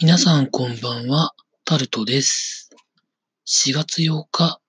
[0.00, 1.32] 皆さんこんばんは、
[1.64, 2.70] タルトです。
[3.46, 4.60] 4月8日、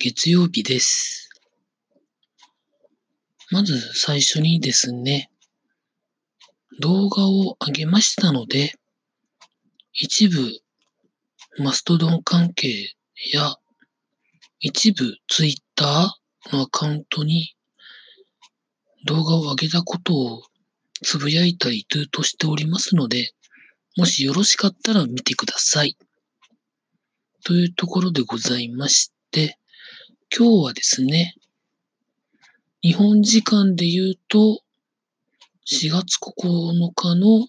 [0.00, 1.30] 月曜日です。
[3.52, 5.30] まず最初にですね、
[6.80, 8.72] 動画を上げましたので、
[9.92, 10.50] 一部
[11.58, 12.96] マストドン関係
[13.32, 13.54] や
[14.58, 17.54] 一部ツイッターのアカウントに
[19.04, 20.42] 動画を上げたことを
[21.02, 23.32] つぶやいたりトゥートしておりますので、
[23.96, 25.96] もしよろしかったら見てください。
[27.44, 29.56] というところでございまして、
[30.36, 31.34] 今日はですね、
[32.82, 34.62] 日本時間で言うと、
[35.70, 37.46] 4月9日の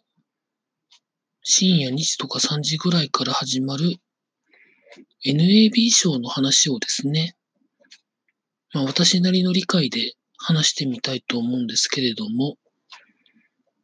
[1.41, 3.95] 深夜2時とか3時ぐらいから始まる
[5.25, 7.35] NAB 賞の話をですね、
[8.71, 12.57] まあ私なりの理解で話してみたいと思うんですけれども、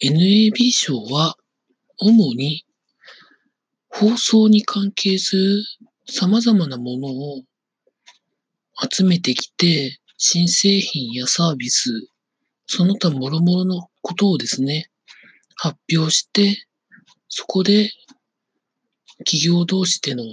[0.03, 1.37] NAB 賞は
[2.01, 2.65] 主に
[3.89, 5.63] 放送に関係する
[6.07, 7.43] 様々なものを
[8.91, 11.91] 集めてきて、新製品やサービス、
[12.65, 14.89] その他諸々のことをですね、
[15.55, 16.65] 発表して、
[17.29, 17.91] そこで
[19.19, 20.23] 企業同士での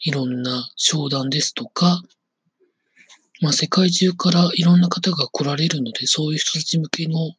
[0.00, 2.02] いろんな商談ですとか、
[3.40, 7.32] まあ世界中からいろんな方が来られるので、そういう人たち向けの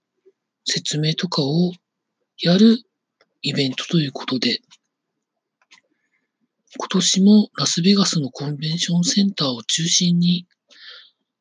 [0.64, 1.74] 説明とかを
[2.44, 2.78] やる
[3.42, 4.60] イベントということで、
[6.78, 10.46] 今年もラスベガスのコンベンションセンターを中心に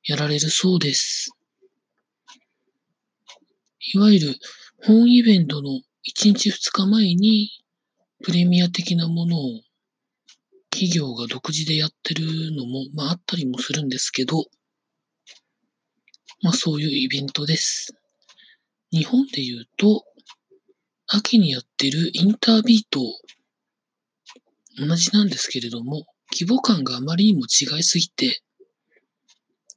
[0.07, 1.33] やられるそうです。
[3.93, 4.37] いわゆる
[4.85, 5.83] 本イベントの1
[6.35, 7.51] 日2日前に
[8.23, 9.61] プレミア的なものを
[10.71, 14.45] 企業が独自でやってるのも、まああったりもするんですけど、
[16.43, 17.93] まあそういうイベントです。
[18.93, 20.05] 日本で言うと、
[21.15, 23.01] 秋にやってるインタービート
[24.79, 28.41] 同じなんですけれども、規模感があまりにも違いすぎて、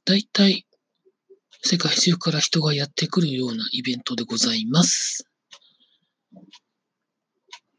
[0.06, 0.66] だいたい
[1.62, 5.28] 世界中から人がやってくるようなイベントでございます。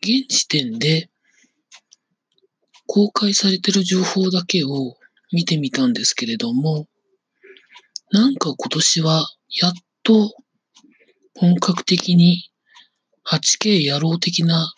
[0.01, 1.09] 現時点で
[2.85, 4.97] 公開されてる情報だけを
[5.31, 6.85] 見てみたんですけれども、
[8.11, 10.35] なんか今年はやっと
[11.33, 12.51] 本格的に
[13.29, 14.73] 8K やろう的な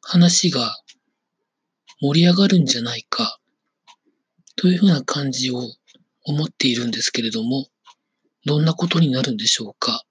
[0.00, 0.74] 話が
[2.00, 3.38] 盛り上がるんじゃないか
[4.56, 5.60] というふうな感じを
[6.24, 7.66] 思っているんですけれども、
[8.46, 10.02] どんなことになるんでしょうか。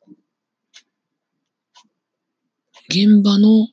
[2.90, 3.68] 現場の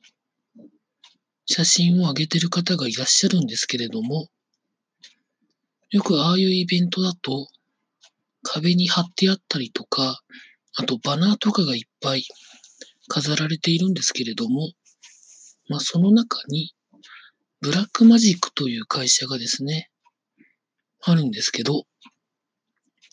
[1.45, 4.29] 写真を上げてる方がいらっしゃるんですけれども、
[5.91, 7.47] よくああいうイベントだと
[8.41, 10.21] 壁に貼ってあったりとか、
[10.75, 12.23] あとバナーとかがいっぱい
[13.07, 14.71] 飾られているんですけれども、
[15.69, 16.73] まあその中に
[17.61, 19.89] Blackmagic という会社がですね、
[21.01, 21.85] あるんですけど、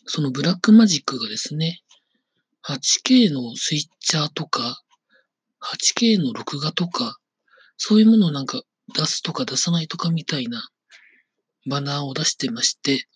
[0.06, 1.80] その Blackmagic がですね、
[2.66, 4.82] 8K のスイッチャーとか、
[5.60, 7.16] 8K の録画とか、
[7.76, 8.62] そういうものをなんか
[8.94, 10.68] 出すとか出さないとかみたいな
[11.66, 13.06] バナーを出してまして、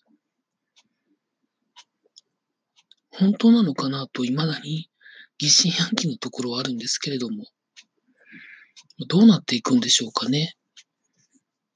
[3.11, 4.88] 本当なのかなと未だに
[5.39, 7.45] 疑心暗鬼のところはあるんですけれども、
[9.07, 10.55] どうなっていくんでしょうかね。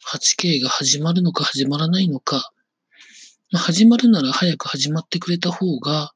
[0.06, 2.51] 8K が始まるのか始まらないのか、
[3.51, 6.12] まあ、始まるなら早く始まってくれた方が、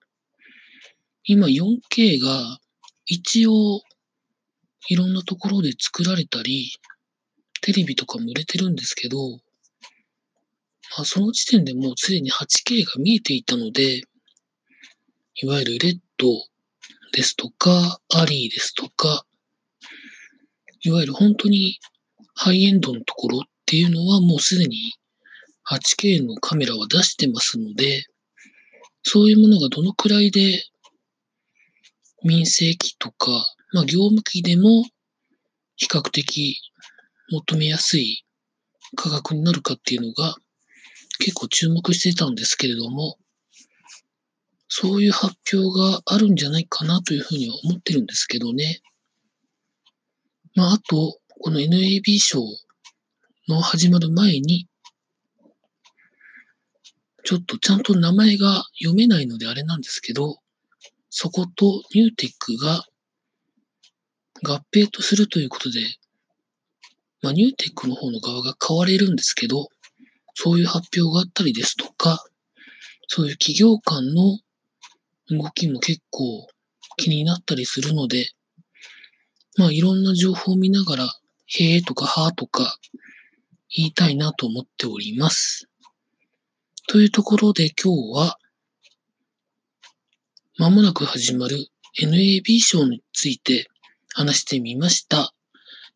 [1.24, 2.60] 今 4K が
[3.06, 3.82] 一応
[4.90, 6.72] いろんなところで作られたり、
[7.62, 9.18] テレビとかも売れてるんですけど、
[10.98, 14.02] まあ、その時点でもうすでに 8K が見えていたので、
[15.42, 16.28] いわゆるレッド
[17.12, 19.26] ですとか、アリーですとか、
[20.84, 21.80] いわゆる本当に
[22.36, 24.94] ハイエンドのところっていうのはもうすでに
[25.70, 28.06] 8K のカメラは出してますので、
[29.04, 30.64] そういうものがどのくらいで
[32.24, 33.32] 民生機とか、
[33.74, 34.84] まあ業務機でも
[35.76, 36.58] 比較的
[37.30, 38.24] 求めやすい
[38.96, 40.36] 価格になるかっていうのが
[41.20, 43.18] 結構注目してたんですけれども、
[44.70, 48.82] そういう発表があるんじゃないかなというふうには思ってるんですけどね。
[50.56, 52.42] まああと、この NAB 賞
[53.48, 54.68] の始まる前に、
[57.24, 60.38] ちょっとちゃんと名前が読めないのであれなんですけど、
[61.10, 62.86] そことニューテックが
[64.44, 65.80] 合併とするということで、
[67.22, 69.70] まあ、ニューテックの方の側が買われるんですけど、
[70.36, 72.24] そういう発表があったりですとか、
[73.08, 74.40] そういう企業間の
[75.30, 76.48] 動きも結構
[76.98, 78.32] 気になったりするので、
[79.58, 81.14] まあいろんな情報を見ながら、
[81.48, 82.78] へえとかはーとか
[83.70, 85.70] 言いたいなと思っております。
[86.88, 88.38] というところで今日は、
[90.58, 91.58] まもなく始まる
[92.02, 93.68] NAB 賞について
[94.14, 95.34] 話してみました。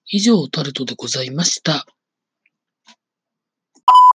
[0.07, 1.85] 以上タルトでございました。